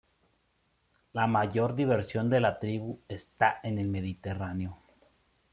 La 1.13 1.27
mayor 1.27 1.75
diversidad 1.75 2.25
de 2.25 2.39
la 2.39 2.57
tribu 2.57 3.01
está 3.07 3.59
en 3.61 3.77
el 3.77 3.87
Mediterráneo. 3.87 4.75